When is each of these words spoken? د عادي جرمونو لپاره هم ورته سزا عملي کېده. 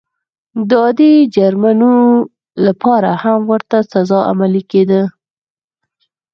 د 0.69 0.71
عادي 0.83 1.13
جرمونو 1.35 1.91
لپاره 2.65 3.11
هم 3.23 3.39
ورته 3.51 3.77
سزا 3.91 4.19
عملي 4.31 4.63
کېده. 4.71 5.03